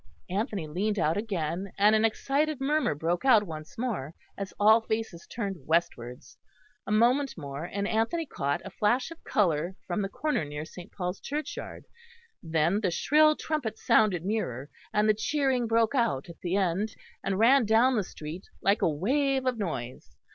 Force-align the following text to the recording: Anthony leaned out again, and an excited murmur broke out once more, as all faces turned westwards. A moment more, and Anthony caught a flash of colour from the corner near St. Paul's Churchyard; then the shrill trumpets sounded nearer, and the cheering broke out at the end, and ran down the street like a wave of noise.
Anthony 0.31 0.65
leaned 0.65 0.97
out 0.97 1.15
again, 1.15 1.73
and 1.77 1.95
an 1.95 2.03
excited 2.05 2.59
murmur 2.59 2.95
broke 2.95 3.23
out 3.23 3.43
once 3.45 3.77
more, 3.77 4.15
as 4.35 4.51
all 4.59 4.81
faces 4.81 5.27
turned 5.27 5.67
westwards. 5.67 6.39
A 6.87 6.91
moment 6.91 7.35
more, 7.37 7.65
and 7.65 7.87
Anthony 7.87 8.25
caught 8.25 8.63
a 8.65 8.71
flash 8.71 9.11
of 9.11 9.23
colour 9.23 9.75
from 9.85 10.01
the 10.01 10.09
corner 10.09 10.43
near 10.43 10.65
St. 10.65 10.91
Paul's 10.91 11.19
Churchyard; 11.19 11.85
then 12.41 12.81
the 12.81 12.89
shrill 12.89 13.35
trumpets 13.35 13.85
sounded 13.85 14.25
nearer, 14.25 14.71
and 14.91 15.07
the 15.07 15.13
cheering 15.13 15.67
broke 15.67 15.93
out 15.93 16.27
at 16.29 16.39
the 16.41 16.55
end, 16.55 16.95
and 17.23 17.37
ran 17.37 17.63
down 17.67 17.95
the 17.95 18.03
street 18.03 18.47
like 18.59 18.81
a 18.81 18.89
wave 18.89 19.45
of 19.45 19.59
noise. 19.59 20.17